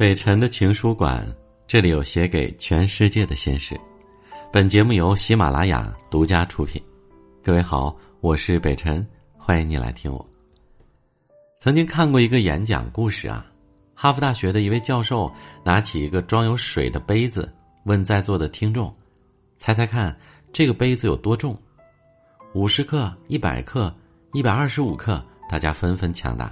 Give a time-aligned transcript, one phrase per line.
[0.00, 1.22] 北辰的情书馆，
[1.66, 3.78] 这里有写给全世界的心事。
[4.50, 6.82] 本节目由喜马拉雅独家出品。
[7.44, 10.26] 各位好，我是北辰，欢迎你来听我。
[11.58, 13.44] 曾经看过一个演讲故事啊，
[13.94, 15.30] 哈佛大学的一位教授
[15.62, 17.46] 拿起一个装有水的杯子，
[17.84, 18.90] 问在座的听众
[19.60, 20.18] ：“猜猜看，
[20.50, 21.54] 这个杯子有多重？
[22.54, 23.94] 五十克、一百克、
[24.32, 26.50] 一百二十五克？”大家纷纷抢答。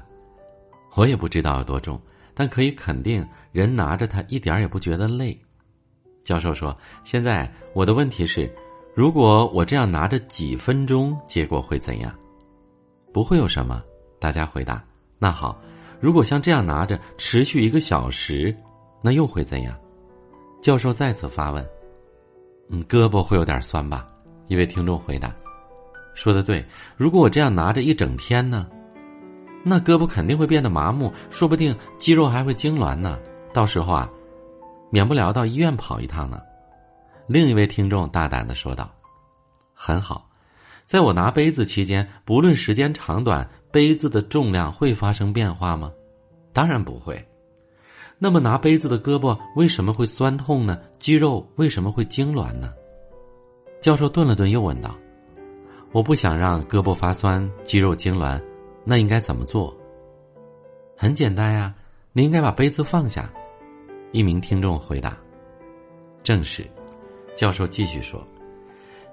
[0.96, 1.98] 我也不知道有多重，
[2.38, 5.36] 但可以肯定，人拿着它一点也不觉得累。
[6.22, 8.48] 教授说：“现在我的问题是，
[8.94, 12.14] 如果我这样拿着几分钟，结果会怎样？”
[13.12, 13.82] 不会有什么，
[14.20, 14.80] 大家回答。
[15.18, 15.60] 那好，
[15.98, 18.56] 如果像这样拿着持续一个小时，
[19.02, 19.76] 那又会怎样？
[20.62, 21.68] 教授再次发问
[22.70, 24.08] ：“嗯，胳膊会有点酸吧？”
[24.46, 25.34] 一位听众回答
[26.14, 26.64] ：“说的对，
[26.96, 28.68] 如果我这样拿着一整天呢？”
[29.64, 33.18] 那胳膊肯定会变得麻木，说不定肌肉还会痉挛呢。
[33.52, 34.10] 到时候啊，
[34.90, 36.40] 免不了到医院跑一趟呢。
[37.26, 38.90] 另一位听众大胆的说道
[39.74, 40.26] ：“很好，
[40.86, 45.92] 在我拿杯子期间，不论时间长短，杯子的重量会发生变化吗？
[46.54, 47.22] 当然不会。
[48.18, 50.78] 那么拿杯子的胳膊为什么会酸痛呢？
[50.98, 52.72] 肌肉为什么会痉挛呢？”
[53.82, 54.96] 教授顿了顿，又问道
[55.92, 58.40] ：“我不想让胳膊发酸，肌肉痉挛。”
[58.88, 59.76] 那应该怎么做？
[60.96, 61.74] 很简单呀，
[62.14, 63.30] 你应该把杯子放下。
[64.12, 65.14] 一名听众回答
[66.24, 66.66] ：“正是。”
[67.36, 68.26] 教授继续说：“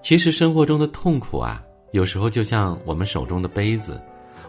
[0.01, 4.01] 其实生活中的痛苦啊，有时候就像我们手中的杯子，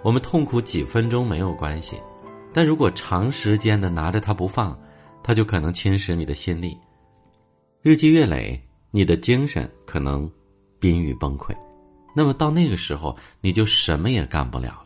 [0.04, 2.00] 我们痛苦几分钟没有关系，
[2.52, 4.78] 但如果长时间的拿着它不放，
[5.24, 6.78] 它就可能侵蚀你的心力。
[7.82, 10.30] 日积月累，你的精神可能
[10.78, 11.52] 濒于崩溃。
[12.14, 14.84] 那么到那个时候，你就什么也干不了。”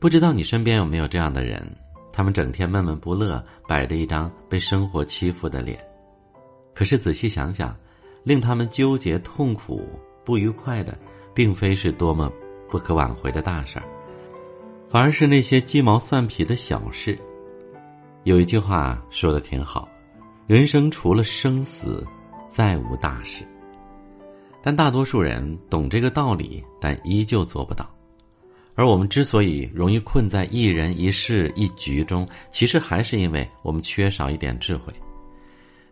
[0.00, 1.66] 不知道你身边有没有这样的人？
[2.12, 5.78] 他们整天闷闷不乐，摆着一张被生活欺负的脸。
[6.74, 7.76] 可是仔细想想，
[8.22, 9.88] 令他们纠结、痛苦、
[10.24, 10.96] 不愉快的，
[11.34, 12.32] 并非是多么
[12.68, 13.84] 不可挽回的大事儿，
[14.88, 17.18] 反而是那些鸡毛蒜皮的小事。
[18.22, 19.88] 有一句话说的挺好
[20.46, 22.06] ：“人生除了生死，
[22.46, 23.44] 再无大事。”
[24.62, 27.88] 但大多数人懂这个道理，但依旧做不到。
[28.78, 34.92] 而我们之所以容易困在一人一事一局中，其实还是因为我们缺少一点智慧。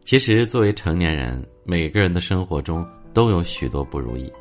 [0.04, 4.32] 其实，作为成年人，每个人的生活中都有许多不如意。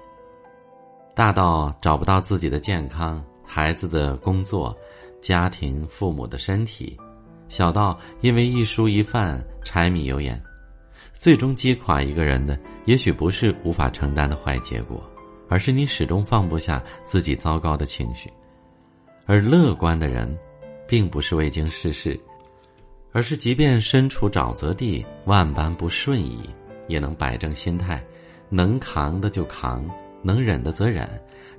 [1.16, 4.77] 大到找不到自己的健康、孩子的工作、
[5.23, 6.95] 家庭、父母的身体，
[7.50, 10.39] 小到因为一蔬一饭、柴米油盐，
[11.17, 15.03] 最终击垮一个人的，也许不是无法承担的坏结果。
[15.47, 18.31] 而是你始终放不下自己糟糕的情绪，
[19.25, 20.38] 而乐观的人，
[20.88, 22.19] 并不是未经世事，
[23.11, 26.50] 而是即便身处沼泽地，万般不顺意，
[26.88, 28.03] 也能摆正心态，
[28.50, 29.85] 能扛的就扛，
[30.22, 31.07] 能忍的则忍，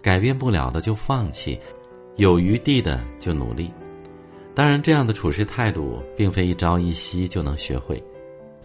[0.02, 1.58] 改变不了的就放弃，
[2.16, 3.70] 有余地的就努力。
[4.54, 8.02] 当然，这样的处事态度并非一朝一夕就能学会，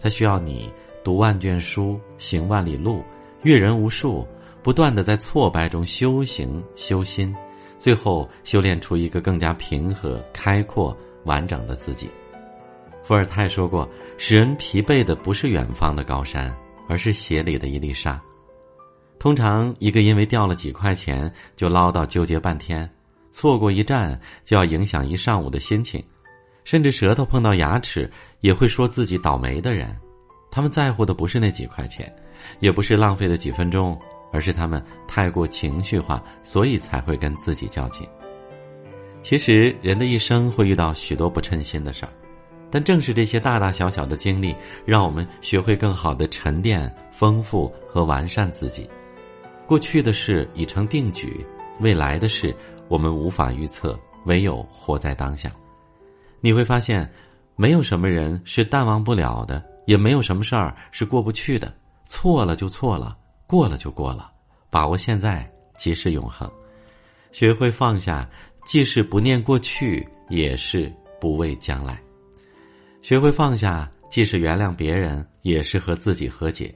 [0.00, 0.72] 它需要你
[1.04, 3.04] 读万卷书，行万里路，
[3.42, 4.26] 阅人无数。
[4.62, 7.34] 不断的在挫败中修行修心，
[7.78, 12.08] 最后修炼出一个更加平和、开阔、完整的自己。
[13.02, 16.54] 伏尔泰说过：“使人疲惫的不是远方的高山，
[16.88, 18.20] 而是鞋里的一粒沙。”
[19.18, 22.88] 通常，一个因为掉了几块钱就唠叨纠结半天，
[23.32, 26.00] 错过一站就要影响一上午的心情，
[26.62, 28.08] 甚至舌头碰到牙齿
[28.40, 29.96] 也会说自己倒霉的人，
[30.50, 32.12] 他们在乎的不是那几块钱，
[32.60, 34.00] 也不是浪费的几分钟。
[34.32, 38.08] 而是他们太过情绪化，所以才会跟自己较劲。
[39.20, 42.12] 其实人的一生会遇到许多不称心的事儿，
[42.70, 48.88] 但正是这些大大小小的经历，让我们学会更好的沉淀、丰富和完善自己。
[49.64, 51.46] 过去的事已成定局，
[51.78, 52.54] 未来的事
[52.88, 55.52] 我们无法预测，唯有活在当下。
[56.40, 57.08] 你会发现，
[57.54, 61.72] 没有什么人是淡忘不了的，也没有什么事儿是过不去的。
[62.06, 63.16] 错了就错了。
[63.52, 64.32] 过了就过了，
[64.70, 65.46] 把握现在
[65.76, 66.50] 即是永恒，
[67.32, 68.26] 学会放下，
[68.64, 70.90] 既是不念过去，也是
[71.20, 71.96] 不畏将来；
[73.02, 76.74] 学会放下，既是原谅别人，也是和自己和解；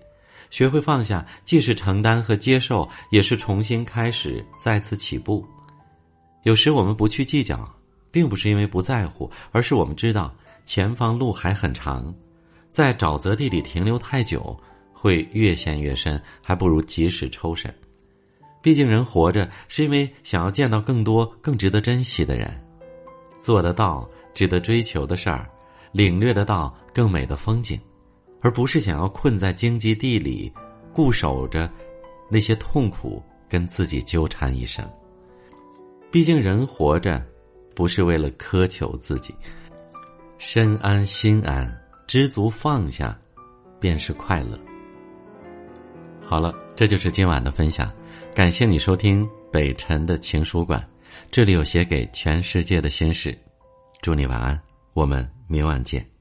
[0.50, 5.43] 学会放下，既是承担和接受，也是重新开始，再次起步。
[6.43, 7.67] 有时我们不去计较，
[8.11, 10.31] 并不是因为不在乎，而是我们知道
[10.67, 12.14] 前方路还很长，
[12.70, 14.55] 在沼泽地里停留太久。
[15.06, 17.73] 会越陷越深，还不如及时抽身。
[18.61, 22.53] 毕竟人活着是因为想要见到更多更值得珍惜的人，
[23.38, 25.49] 做得到、值得追求的事儿，
[25.93, 27.81] 领略得到更美的风景，
[28.41, 30.53] 而不是想要困在荆棘地里，
[30.93, 31.70] 固守着
[32.29, 34.85] 那些痛苦跟自己纠缠一生。
[36.11, 37.25] 毕竟人活着，
[37.76, 39.32] 不是为了苛求自己，
[40.38, 41.73] 身安心安，
[42.08, 43.17] 知足放下，
[43.79, 44.58] 便是快乐。
[46.28, 47.90] 好了，这就是今晚的分享，
[48.34, 50.84] 感谢你收听北辰的情书馆，
[51.31, 53.37] 这里有写给全世界的心事，
[54.02, 54.61] 祝你晚安，
[54.93, 56.15] 我们明晚见。